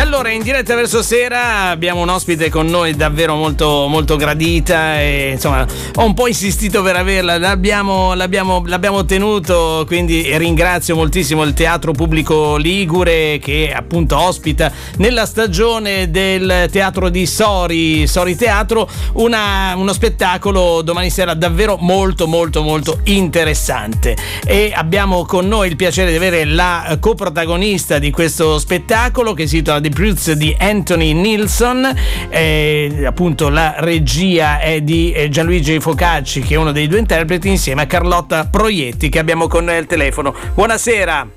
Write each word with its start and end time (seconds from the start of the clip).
allora 0.00 0.30
in 0.30 0.42
diretta 0.42 0.74
verso 0.74 1.02
sera 1.02 1.68
abbiamo 1.68 2.00
un 2.00 2.08
ospite 2.08 2.48
con 2.48 2.66
noi 2.66 2.96
davvero 2.96 3.34
molto, 3.34 3.86
molto 3.86 4.16
gradita 4.16 4.98
e 4.98 5.30
insomma 5.32 5.66
ho 5.94 6.04
un 6.04 6.14
po' 6.14 6.26
insistito 6.26 6.82
per 6.82 6.96
averla, 6.96 7.38
l'abbiamo, 7.38 8.14
l'abbiamo, 8.14 8.62
l'abbiamo 8.66 8.96
ottenuto, 8.96 9.84
quindi 9.86 10.36
ringrazio 10.36 10.96
moltissimo 10.96 11.44
il 11.44 11.52
Teatro 11.52 11.92
Pubblico 11.92 12.56
Ligure 12.56 13.38
che 13.38 13.72
appunto 13.72 14.18
ospita 14.18 14.72
nella 14.96 15.26
stagione 15.26 16.10
del 16.10 16.68
teatro 16.70 17.08
di 17.08 17.26
Sori, 17.26 18.06
Sori 18.06 18.34
Teatro, 18.36 18.88
una, 19.14 19.74
uno 19.76 19.92
spettacolo 19.92 20.82
domani 20.82 21.10
sera 21.10 21.34
davvero 21.34 21.76
molto 21.78 22.26
molto 22.26 22.62
molto 22.62 23.00
interessante. 23.04 24.16
E 24.44 24.72
abbiamo 24.74 25.24
con 25.24 25.46
noi 25.46 25.68
il 25.68 25.76
piacere 25.76 26.10
di 26.10 26.16
avere 26.16 26.44
la 26.44 26.96
coprotagonista 26.98 27.98
di 27.98 28.10
questo 28.10 28.58
spettacolo 28.58 29.32
che 29.32 29.46
si 29.46 29.58
intitola 29.60 29.80
The 29.80 29.89
Prudes 29.90 30.32
di 30.32 30.56
Anthony 30.58 31.12
Nilsson, 31.12 31.94
eh, 32.28 33.04
appunto 33.04 33.48
la 33.48 33.74
regia 33.78 34.58
è 34.58 34.80
di 34.80 35.12
eh, 35.12 35.28
Gianluigi 35.28 35.78
Focacci 35.78 36.40
che 36.40 36.54
è 36.54 36.56
uno 36.56 36.72
dei 36.72 36.86
due 36.86 36.98
interpreti 36.98 37.48
insieme 37.48 37.82
a 37.82 37.86
Carlotta 37.86 38.46
Proietti 38.46 39.08
che 39.08 39.18
abbiamo 39.18 39.46
con 39.46 39.64
noi 39.64 39.76
al 39.76 39.86
telefono. 39.86 40.34
Buonasera. 40.54 41.28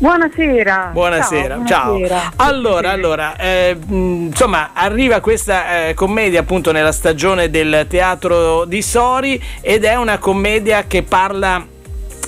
Buonasera. 0.00 0.90
Buonasera. 0.94 1.60
Ciao. 1.66 1.92
buonasera. 1.92 2.32
Allora, 2.36 2.90
allora 2.90 3.36
eh, 3.36 3.76
insomma, 3.88 4.70
arriva 4.72 5.20
questa 5.20 5.88
eh, 5.88 5.94
commedia 5.94 6.40
appunto 6.40 6.72
nella 6.72 6.92
stagione 6.92 7.50
del 7.50 7.84
teatro 7.86 8.64
di 8.64 8.80
Sori 8.80 9.38
ed 9.60 9.84
è 9.84 9.96
una 9.96 10.16
commedia 10.16 10.84
che 10.86 11.02
parla 11.02 11.62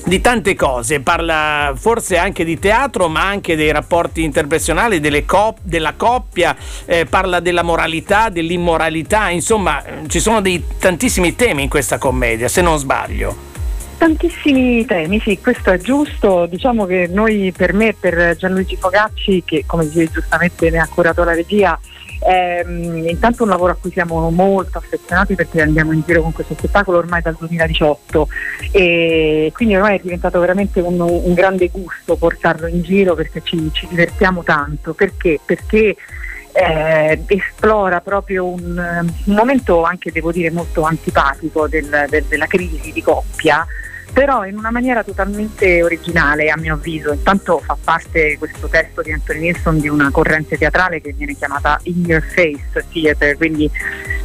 di 0.05 0.21
tante 0.21 0.55
cose, 0.55 1.01
parla 1.01 1.73
forse 1.77 2.17
anche 2.17 2.45
di 2.45 2.59
teatro, 2.59 3.09
ma 3.09 3.27
anche 3.27 3.57
dei 3.57 3.71
rapporti 3.71 4.23
interpersonali, 4.23 5.25
cop- 5.25 5.61
della 5.63 5.95
coppia, 5.97 6.57
eh, 6.85 7.07
parla 7.07 7.41
della 7.41 7.63
moralità, 7.63 8.29
dell'immoralità, 8.29 9.31
insomma 9.31 9.83
ci 10.09 10.21
sono 10.21 10.41
dei 10.41 10.63
tantissimi 10.79 11.35
temi 11.37 11.65
in 11.65 11.69
questa 11.69 11.99
commedia, 11.99 12.49
se 12.49 12.61
non 12.63 12.79
sbaglio. 12.79 13.51
Tantissimi 13.99 14.85
temi, 14.85 15.21
sì, 15.21 15.39
questo 15.41 15.71
è 15.71 15.79
giusto. 15.79 16.47
Diciamo 16.47 16.87
che 16.87 17.09
noi, 17.09 17.53
per 17.57 17.73
me, 17.73 17.95
per 17.95 18.35
Gianluigi 18.37 18.77
Fogacci, 18.77 19.45
che 19.45 19.63
come 19.65 19.85
dicevi 19.85 20.11
giustamente 20.11 20.71
ne 20.71 20.79
ha 20.79 20.89
curato 20.93 21.23
la 21.23 21.35
regia, 21.35 21.79
è 22.23 22.65
intanto 22.67 23.43
un 23.43 23.49
lavoro 23.49 23.73
a 23.73 23.77
cui 23.81 23.91
siamo 23.91 24.31
molto 24.31 24.79
affezionati 24.79 25.35
perché 25.35 25.61
andiamo 25.61 25.93
in 25.93 26.03
giro 26.07 26.23
con 26.23 26.33
questo 26.33 26.55
spettacolo 26.55 26.99
ormai 26.99 27.21
dal 27.21 27.37
2018 27.39 28.29
e 28.71 29.51
quindi 29.55 29.77
ormai 29.77 29.99
è 29.99 30.01
diventato 30.01 30.39
veramente 30.39 30.81
un, 30.81 31.01
un 31.01 31.35
grande 31.35 31.69
gusto 31.69 32.17
portarlo 32.17 32.67
in 32.67 32.83
giro 32.83 33.15
perché 33.15 33.41
ci, 33.43 33.71
ci 33.73 33.87
divertiamo 33.89 34.43
tanto. 34.43 34.95
Perché? 34.95 35.41
Perché 35.45 35.97
eh, 36.53 37.25
esplora 37.27 38.01
proprio 38.01 38.47
un, 38.47 38.61
un, 39.25 39.35
momento 39.35 39.83
anche 39.83 40.13
devo 40.13 40.31
dire 40.33 40.51
molto 40.51 40.83
antipatico 40.83 41.67
del, 41.67 42.07
del, 42.09 42.25
della 42.25 42.47
crisi 42.47 42.93
di 42.93 43.03
coppia 43.03 43.67
però 44.13 44.45
in 44.45 44.57
una 44.57 44.71
maniera 44.71 45.03
totalmente 45.03 45.83
originale 45.83 46.51
a 46.51 46.57
mio 46.57 46.75
avviso. 46.75 47.13
Intanto 47.13 47.59
fa 47.59 47.77
parte 47.83 48.37
questo 48.39 48.69
testo 48.69 49.03
di 49.03 49.13
Anthony 49.13 49.41
Nilsson 49.41 49.81
di 49.81 49.89
una 49.89 50.11
corrente 50.11 50.59
teatrale 50.59 51.01
che 51.01 51.13
viene 51.13 51.35
chiamata 51.35 51.81
In 51.85 52.05
Your 52.05 52.23
Face 52.23 52.85
Theater, 52.93 53.37
quindi 53.37 53.71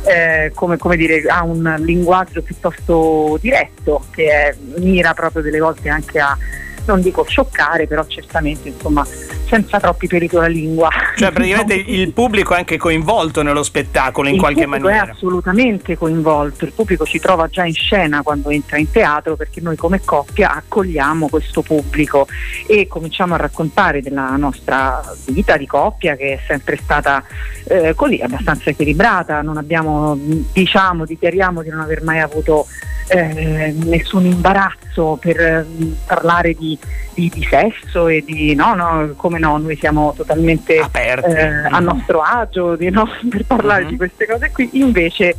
eh, 0.05 0.51
come, 0.53 0.77
come 0.77 0.97
dire, 0.97 1.23
ha 1.27 1.43
un 1.43 1.75
linguaggio 1.79 2.41
piuttosto 2.41 3.37
diretto 3.41 4.05
che 4.11 4.29
è, 4.29 4.55
mira 4.77 5.13
proprio 5.13 5.41
delle 5.41 5.59
volte 5.59 5.89
anche 5.89 6.19
a 6.19 6.37
non 6.85 7.01
dico 7.01 7.23
scioccare, 7.23 7.85
però 7.85 8.05
certamente 8.05 8.69
insomma 8.69 9.05
senza 9.05 9.79
troppi 9.79 10.07
peli 10.07 10.27
sulla 10.27 10.47
lingua. 10.47 10.89
Cioè 11.17 11.31
praticamente 11.31 11.73
il 11.73 12.13
pubblico 12.13 12.53
è 12.53 12.57
anche 12.57 12.77
coinvolto 12.77 13.41
nello 13.41 13.63
spettacolo 13.63 14.27
in 14.27 14.35
il 14.35 14.39
qualche 14.39 14.67
maniera. 14.67 15.05
è 15.07 15.09
assolutamente 15.09 15.97
coinvolto, 15.97 16.63
il 16.63 16.73
pubblico 16.73 17.05
ci 17.05 17.19
trova 17.19 17.47
già 17.47 17.65
in 17.65 17.73
scena 17.73 18.21
quando 18.21 18.49
entra 18.49 18.77
in 18.77 18.91
teatro 18.91 19.35
perché 19.35 19.59
noi 19.59 19.75
come 19.75 20.01
coppia 20.05 20.53
accogliamo 20.53 21.27
questo 21.27 21.63
pubblico 21.63 22.27
e 22.67 22.87
cominciamo 22.87 23.33
a 23.33 23.37
raccontare 23.37 24.01
della 24.01 24.35
nostra 24.35 25.01
vita 25.29 25.57
di 25.57 25.65
coppia 25.65 26.15
che 26.15 26.33
è 26.33 26.39
sempre 26.45 26.77
stata 26.77 27.23
eh, 27.67 27.95
così 27.95 28.19
abbastanza 28.21 28.69
equilibrata, 28.69 29.41
non 29.41 29.57
abbiamo 29.57 30.15
diciamo, 30.53 31.03
dichiariamo 31.03 31.63
di 31.63 31.69
non 31.69 31.79
aver 31.79 32.03
mai 32.03 32.19
avuto 32.19 32.67
eh, 33.07 33.73
nessun 33.85 34.25
imbarazzo 34.25 35.17
per 35.19 35.39
eh, 35.39 35.65
parlare 36.05 36.53
di, 36.53 36.77
di, 37.13 37.31
di, 37.33 37.47
sesso 37.49 38.07
e 38.07 38.23
di 38.25 38.53
no, 38.53 38.75
no, 38.75 39.13
come 39.15 39.39
no, 39.39 39.57
noi 39.57 39.77
siamo 39.77 40.13
totalmente 40.15 40.79
Aperti. 40.79 41.06
Eh, 41.15 41.67
a 41.69 41.79
nostro 41.79 42.21
agio 42.21 42.75
di, 42.75 42.89
no, 42.89 43.07
per 43.29 43.45
parlare 43.45 43.83
uh-huh. 43.83 43.89
di 43.89 43.97
queste 43.97 44.25
cose 44.25 44.51
qui, 44.51 44.69
invece 44.73 45.35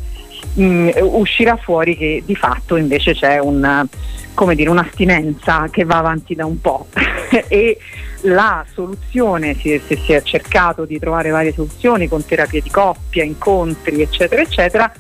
mh, 0.55 0.63
mm, 0.63 0.89
uscirà 1.01 1.57
fuori 1.57 1.97
che 1.97 2.23
di 2.25 2.35
fatto 2.35 2.77
invece 2.77 3.15
c'è 3.15 3.39
un, 3.39 3.87
come 4.35 4.55
dire, 4.55 4.71
un'astinenza 4.71 5.69
che 5.71 5.85
va 5.85 5.99
avanti 5.99 6.35
da 6.35 6.47
un 6.47 6.61
po' 6.61 6.87
e 7.49 7.79
la 8.23 8.65
soluzione, 8.73 9.55
si, 9.55 9.81
si, 9.87 9.97
si 9.97 10.13
è 10.13 10.23
cercato 10.23 10.85
di 10.85 10.99
trovare 10.99 11.31
varie 11.31 11.53
soluzioni 11.53 12.09
con 12.09 12.25
terapie 12.25 12.61
di 12.61 12.71
coppia, 12.71 13.23
incontri 13.23 14.03
eccetera 14.03 14.43
eccetera 14.43 14.93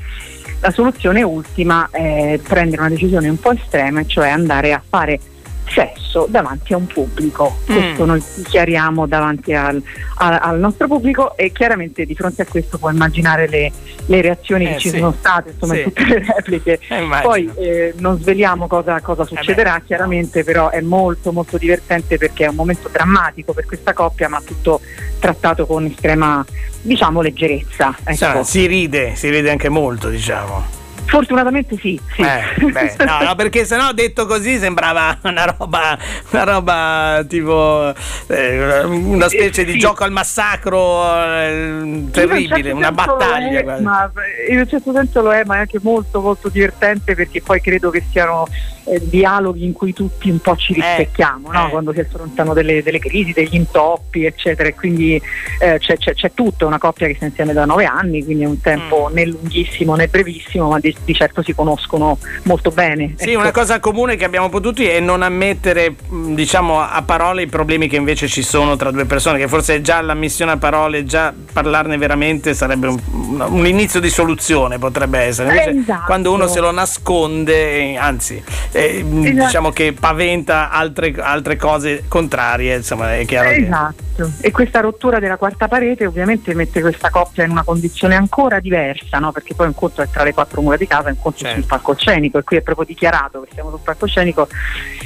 la 0.60 0.70
soluzione 0.70 1.22
ultima 1.22 1.88
è 1.90 2.38
prendere 2.42 2.82
una 2.82 2.90
decisione 2.90 3.28
un 3.28 3.38
po' 3.38 3.52
estrema, 3.52 4.04
cioè 4.04 4.28
andare 4.28 4.72
a 4.72 4.82
fare 4.86 5.20
sesso 5.68 6.26
davanti 6.28 6.72
a 6.72 6.76
un 6.76 6.86
pubblico. 6.86 7.58
Mm. 7.70 7.76
Questo 7.76 8.04
noi 8.04 8.22
dichiariamo 8.36 9.06
davanti 9.06 9.54
al, 9.54 9.82
al, 10.16 10.38
al, 10.40 10.58
nostro 10.58 10.86
pubblico 10.86 11.36
e 11.36 11.52
chiaramente 11.52 12.04
di 12.04 12.14
fronte 12.14 12.42
a 12.42 12.46
questo 12.46 12.78
puoi 12.78 12.92
immaginare 12.92 13.48
le, 13.48 13.72
le 14.06 14.20
reazioni 14.20 14.66
eh, 14.66 14.72
che 14.72 14.78
ci 14.78 14.90
sì. 14.90 14.98
sono 14.98 15.14
state, 15.18 15.50
insomma 15.50 15.74
sì. 15.74 15.82
tutte 15.84 16.04
le 16.04 16.24
repliche. 16.34 16.80
Eh, 16.88 17.08
Poi 17.22 17.50
eh, 17.56 17.94
non 17.98 18.18
sveliamo 18.18 18.66
cosa, 18.66 19.00
cosa 19.00 19.22
eh 19.22 19.26
succederà, 19.26 19.80
chiaramente 19.84 20.44
però 20.44 20.70
è 20.70 20.80
molto 20.80 21.32
molto 21.32 21.58
divertente 21.58 22.18
perché 22.18 22.44
è 22.44 22.48
un 22.48 22.56
momento 22.56 22.88
drammatico 22.88 23.52
per 23.52 23.66
questa 23.66 23.92
coppia, 23.92 24.28
ma 24.28 24.40
tutto 24.44 24.80
trattato 25.18 25.66
con 25.66 25.84
estrema 25.84 26.44
diciamo 26.82 27.20
leggerezza. 27.20 27.96
Ecco. 28.04 28.16
Sa, 28.16 28.42
si 28.44 28.66
ride, 28.66 29.14
si 29.14 29.28
ride 29.30 29.50
anche 29.50 29.68
molto, 29.68 30.08
diciamo. 30.08 30.77
Fortunatamente 31.08 31.76
sì. 31.78 31.98
sì. 32.14 32.20
Eh, 32.20 32.70
beh, 32.70 32.96
no, 33.04 33.22
no, 33.22 33.34
perché 33.34 33.64
sennò 33.64 33.92
detto 33.92 34.26
così 34.26 34.58
sembrava 34.58 35.18
una 35.22 35.56
roba, 35.56 35.98
una 36.30 36.44
roba 36.44 37.24
tipo 37.26 37.94
eh, 38.26 38.84
una 38.84 39.28
specie 39.28 39.64
di 39.64 39.72
sì. 39.72 39.78
gioco 39.78 40.04
al 40.04 40.12
massacro 40.12 41.04
eh, 41.14 42.04
terribile, 42.10 42.62
certo 42.62 42.76
una 42.76 42.92
battaglia. 42.92 43.60
È, 43.60 43.80
ma 43.80 44.10
in 44.50 44.58
un 44.58 44.68
certo 44.68 44.92
senso 44.92 45.22
lo 45.22 45.32
è, 45.32 45.44
ma 45.44 45.56
è 45.56 45.58
anche 45.60 45.78
molto 45.80 46.20
molto 46.20 46.50
divertente 46.50 47.14
perché 47.14 47.40
poi 47.40 47.60
credo 47.62 47.88
che 47.88 48.04
siano 48.10 48.46
eh, 48.88 49.00
dialoghi 49.02 49.64
in 49.64 49.72
cui 49.72 49.92
tutti 49.92 50.30
un 50.30 50.38
po' 50.38 50.56
ci 50.56 50.72
eh, 50.72 50.76
rispecchiamo, 50.76 51.52
no? 51.52 51.68
quando 51.68 51.92
si 51.92 52.00
affrontano 52.00 52.54
delle, 52.54 52.82
delle, 52.82 52.98
crisi, 52.98 53.32
degli 53.32 53.54
intoppi, 53.54 54.24
eccetera. 54.24 54.68
E 54.68 54.74
quindi 54.74 55.20
eh, 55.60 55.78
c'è, 55.78 55.96
c'è, 55.96 56.14
c'è 56.14 56.32
tutto, 56.32 56.66
una 56.66 56.78
coppia 56.78 57.06
che 57.06 57.14
sta 57.14 57.26
insieme 57.26 57.52
da 57.52 57.64
nove 57.64 57.84
anni, 57.84 58.24
quindi 58.24 58.44
è 58.44 58.46
un 58.46 58.60
tempo 58.60 59.08
mm. 59.10 59.14
né 59.14 59.26
lunghissimo 59.26 59.94
né 59.94 60.08
brevissimo, 60.08 60.68
ma 60.68 60.78
di, 60.78 60.94
di 61.04 61.14
certo 61.14 61.42
si 61.42 61.54
conoscono 61.54 62.18
molto 62.44 62.70
bene. 62.70 63.14
Sì, 63.16 63.30
ecco. 63.30 63.40
una 63.40 63.52
cosa 63.52 63.80
comune 63.80 64.16
che 64.16 64.24
abbiamo 64.24 64.48
potuto 64.48 64.82
è 64.82 65.00
non 65.00 65.22
ammettere 65.22 65.94
diciamo, 66.08 66.80
a 66.80 67.02
parole 67.02 67.42
i 67.42 67.46
problemi 67.46 67.88
che 67.88 67.96
invece 67.96 68.28
ci 68.28 68.42
sono 68.42 68.76
tra 68.76 68.90
due 68.90 69.04
persone, 69.04 69.38
che 69.38 69.48
forse 69.48 69.80
già 69.80 70.00
l'ammissione 70.00 70.52
a 70.52 70.56
parole, 70.56 71.04
già 71.04 71.32
parlarne 71.52 71.96
veramente 71.96 72.54
sarebbe 72.54 72.88
un, 72.88 72.98
un 73.40 73.66
inizio 73.66 74.00
di 74.00 74.10
soluzione, 74.10 74.78
potrebbe 74.78 75.20
essere. 75.20 75.48
Invece, 75.48 75.80
esatto. 75.80 76.04
Quando 76.06 76.32
uno 76.32 76.46
se 76.46 76.60
lo 76.60 76.70
nasconde, 76.70 77.96
anzi, 77.96 78.42
eh, 78.72 78.98
esatto. 78.98 79.44
diciamo 79.46 79.70
che 79.70 79.92
paventa 79.92 80.70
altre, 80.70 81.14
altre, 81.18 81.56
cose 81.56 82.04
contrarie, 82.08 82.76
insomma, 82.76 83.16
è 83.16 83.24
chiaro. 83.24 83.50
Esatto. 83.50 84.06
Che... 84.16 84.46
E 84.46 84.50
questa 84.50 84.80
rottura 84.80 85.18
della 85.18 85.36
quarta 85.36 85.68
parete 85.68 86.06
ovviamente 86.06 86.54
mette 86.54 86.80
questa 86.80 87.10
coppia 87.10 87.44
in 87.44 87.50
una 87.50 87.62
condizione 87.62 88.16
ancora 88.16 88.58
diversa, 88.58 89.18
no? 89.18 89.32
perché 89.32 89.54
poi 89.54 89.66
un 89.66 89.74
conto 89.74 90.02
è 90.02 90.08
tra 90.10 90.24
le 90.24 90.34
quattro 90.34 90.60
mura 90.60 90.76
di 90.76 90.86
casa, 90.88 91.10
un 91.10 91.18
conto 91.20 91.38
certo. 91.38 91.60
sul 91.60 91.66
palcoscenico 91.68 92.38
e 92.38 92.42
qui 92.42 92.56
è 92.56 92.62
proprio 92.62 92.86
dichiarato 92.86 93.42
che 93.42 93.50
siamo 93.54 93.70
sul 93.70 93.80
palcoscenico 93.84 94.48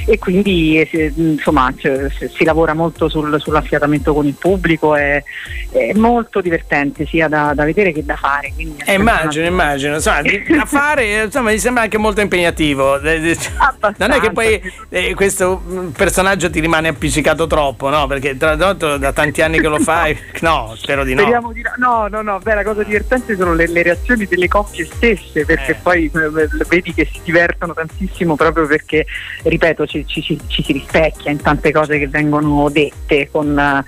e 0.05 0.17
quindi 0.17 0.79
eh, 0.79 1.13
insomma 1.15 1.73
cioè, 1.77 2.09
si 2.09 2.43
lavora 2.43 2.73
molto 2.73 3.07
sul, 3.09 3.39
sull'affiatamento 3.39 4.13
con 4.13 4.25
il 4.25 4.33
pubblico, 4.33 4.95
è, 4.95 5.23
è 5.71 5.93
molto 5.93 6.41
divertente 6.41 7.05
sia 7.05 7.27
da, 7.27 7.53
da, 7.53 7.63
vedere 7.63 7.91
che 7.91 8.03
da 8.03 8.15
fare. 8.15 8.53
Eh, 8.85 8.93
immagino, 8.93 9.45
immagino, 9.45 9.95
insomma, 9.95 10.21
da 10.23 10.65
fare 10.65 11.23
insomma, 11.23 11.51
mi 11.51 11.59
sembra 11.59 11.83
anche 11.83 11.97
molto 11.97 12.21
impegnativo. 12.21 12.99
Non 12.99 14.11
è 14.11 14.19
che 14.19 14.31
poi 14.31 14.61
eh, 14.89 15.13
questo 15.13 15.61
personaggio 15.95 16.49
ti 16.49 16.59
rimane 16.59 16.89
appiccicato 16.89 17.47
troppo, 17.47 17.89
no? 17.89 18.07
Perché 18.07 18.37
tra 18.37 18.55
l'altro 18.55 18.97
da 18.97 19.13
tanti 19.13 19.41
anni 19.41 19.59
che 19.59 19.67
lo 19.67 19.79
fai, 19.83 20.17
no, 20.41 20.73
spero 20.75 21.03
di 21.03 21.13
no. 21.13 21.23
Di, 21.53 21.61
no, 21.77 22.07
no, 22.07 22.21
no, 22.21 22.39
beh, 22.39 22.55
la 22.55 22.63
cosa 22.63 22.83
divertente 22.83 23.35
sono 23.35 23.53
le, 23.53 23.67
le 23.67 23.83
reazioni 23.83 24.25
delle 24.25 24.47
coppie 24.47 24.85
stesse, 24.85 25.45
perché 25.45 25.62
eh. 25.71 25.75
poi 25.75 26.05
eh, 26.13 26.47
vedi 26.67 26.93
che 26.93 27.07
si 27.11 27.19
divertono 27.23 27.73
tantissimo 27.73 28.35
proprio 28.35 28.67
perché, 28.67 29.05
ripeto, 29.43 29.85
ci, 29.85 30.05
ci, 30.05 30.21
ci, 30.21 30.39
ci 30.47 30.63
si 30.63 30.73
rispecchia 30.73 31.31
in 31.31 31.41
tante 31.41 31.71
cose 31.71 31.97
che 31.97 32.07
vengono 32.07 32.69
dette 32.69 33.29
con 33.31 33.83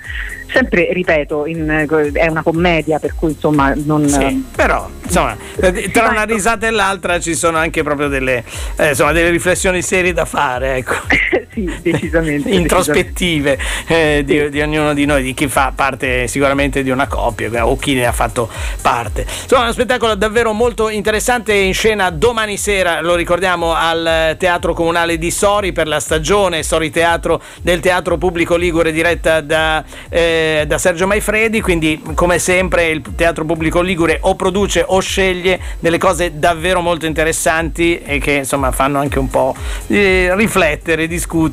sempre 0.51 0.93
ripeto 0.93 1.45
in, 1.47 1.85
è 2.13 2.27
una 2.27 2.43
commedia 2.43 2.99
per 2.99 3.15
cui 3.15 3.31
insomma 3.31 3.73
non 3.75 4.07
sì, 4.07 4.45
però 4.55 4.89
insomma 5.03 5.35
tra 5.91 6.07
una 6.09 6.23
risata 6.23 6.67
e 6.67 6.71
l'altra 6.71 7.19
ci 7.19 7.35
sono 7.35 7.57
anche 7.57 7.83
proprio 7.83 8.07
delle, 8.07 8.43
eh, 8.77 8.89
insomma, 8.89 9.11
delle 9.11 9.31
riflessioni 9.31 9.81
serie 9.81 10.13
da 10.13 10.25
fare 10.25 10.75
ecco. 10.75 10.93
sì 11.55 11.79
decisamente 11.81 12.49
introspettive 12.53 13.57
eh, 13.87 14.23
di, 14.25 14.37
sì. 14.37 14.49
di, 14.49 14.61
ognuno 14.61 14.93
di 14.93 15.05
noi 15.05 15.23
di 15.23 15.33
chi 15.33 15.47
fa 15.47 15.71
parte 15.73 16.27
sicuramente 16.27 16.83
di 16.83 16.89
una 16.89 17.07
coppia 17.07 17.65
o 17.65 17.77
chi 17.77 17.93
ne 17.93 18.05
ha 18.05 18.11
fatto 18.11 18.49
parte 18.81 19.25
insomma 19.41 19.63
uno 19.63 19.71
spettacolo 19.71 20.15
davvero 20.15 20.51
molto 20.51 20.89
interessante 20.89 21.53
in 21.53 21.73
scena 21.73 22.09
domani 22.09 22.57
sera 22.57 23.01
lo 23.01 23.15
ricordiamo 23.15 23.73
al 23.73 24.35
Teatro 24.37 24.73
Comunale 24.73 25.17
di 25.17 25.31
Sori 25.31 25.71
per 25.71 25.87
la 25.87 25.99
stagione 25.99 26.61
Sori 26.63 26.91
Teatro 26.91 27.41
del 27.61 27.79
Teatro 27.79 28.17
Pubblico 28.17 28.55
Ligure 28.55 28.91
diretta 28.91 29.41
da 29.41 29.83
eh, 30.09 30.65
da 30.67 30.77
Sergio 30.77 31.07
Maifredi, 31.07 31.61
quindi 31.61 32.01
come 32.13 32.39
sempre 32.39 32.89
il 32.89 33.01
Teatro 33.15 33.45
Pubblico 33.45 33.81
Ligure 33.81 34.19
o 34.21 34.35
produce 34.35 34.83
o 34.85 34.99
sceglie 34.99 35.59
delle 35.79 35.97
cose 35.97 36.37
davvero 36.37 36.81
molto 36.81 37.05
interessanti 37.05 37.99
e 37.99 38.19
che 38.19 38.31
insomma 38.31 38.71
fanno 38.71 38.99
anche 38.99 39.19
un 39.19 39.29
po' 39.29 39.55
eh, 39.87 40.31
riflettere, 40.35 41.07
discutere 41.07 41.43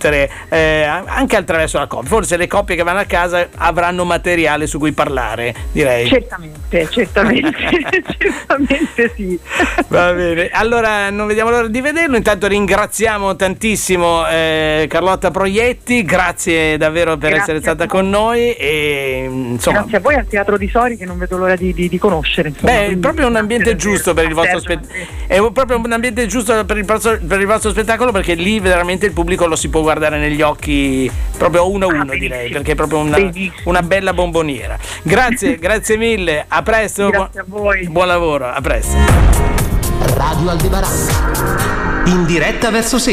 eh, 0.49 0.83
anche 0.83 1.37
attraverso 1.37 1.79
la 1.79 1.87
coppia. 1.87 2.09
Forse 2.09 2.37
le 2.37 2.47
coppie 2.47 2.77
che 2.77 2.83
vanno 2.83 3.01
a 3.01 3.05
casa 3.05 3.49
avranno 3.57 4.05
materiale 4.05 4.67
su 4.67 4.79
cui 4.79 4.93
parlare, 4.93 5.55
direi. 5.73 6.09
Certamente, 6.09 6.89
certamente, 6.91 7.53
certamente 8.19 9.13
sì. 9.15 9.39
Va 9.89 10.13
bene, 10.13 10.49
allora 10.53 11.11
non 11.11 11.27
vediamo 11.27 11.51
l'ora 11.51 11.69
di 11.69 11.81
vederlo, 11.81 12.17
intanto 12.17 12.47
ringraziamo 12.47 13.37
tantissimo 13.37 14.27
eh, 14.29 14.87
Carlotta 14.89 15.31
Proietti, 15.31 16.03
grazie 16.05 16.77
davvero 16.77 17.17
per 17.17 17.31
grazie 17.31 17.43
essere 17.43 17.61
stata 17.61 17.87
con 17.87 18.09
noi. 18.09 18.53
E 18.53 19.29
insomma, 19.29 19.81
Grazie 19.81 19.97
a 19.97 20.01
voi 20.01 20.15
al 20.15 20.27
Teatro 20.27 20.57
di 20.57 20.69
Sori 20.69 20.97
che 20.97 21.05
non 21.05 21.19
vedo 21.19 21.37
l'ora 21.37 21.57
di, 21.57 21.73
di, 21.73 21.89
di 21.89 21.99
conoscere. 21.99 22.49
Insomma, 22.49 22.73
beh, 22.73 22.87
è 22.89 22.97
proprio 22.97 23.27
un 23.27 23.37
ambiente 23.37 23.77
giusto 23.77 24.15
per 24.15 24.25
il 24.25 24.35
vostro 24.35 24.61
spettacolo. 24.61 24.93
È 25.27 25.53
proprio 25.53 25.79
un 25.79 25.93
ambiente 25.93 26.27
giusto 26.27 26.65
per 26.65 26.77
il, 26.77 26.85
vostro 26.85 27.71
spettacolo 27.71 28.13
perché 28.13 28.35
lì 28.35 28.61
veramente 28.61 29.07
il 29.07 29.13
pubblico 29.13 29.47
lo 29.47 29.57
si 29.57 29.69
può 29.69 29.82
guardare 29.83 30.19
negli 30.19 30.41
occhi 30.43 31.11
proprio 31.37 31.71
uno 31.71 31.87
a 31.87 31.89
uno 31.93 32.13
ah, 32.13 32.17
direi, 32.17 32.51
perché 32.51 32.73
è 32.73 32.75
proprio 32.75 32.99
una, 33.01 33.19
una 33.65 33.83
bella 33.83 34.13
bomboniera. 34.13 34.79
Grazie, 35.03 35.57
grazie 35.61 35.97
mille, 35.97 36.45
a 36.47 36.63
presto. 36.63 37.11
Grazie 37.11 37.41
a 37.41 37.45
voi. 37.47 37.89
Buon 37.89 38.07
lavoro, 38.07 38.47
a 38.47 38.61
presto. 38.61 38.97
Radio 40.17 40.51
Aldebaran. 40.51 40.91
In 42.07 42.25
diretta 42.27 42.71
verso 42.71 42.99
sé. 42.99 43.11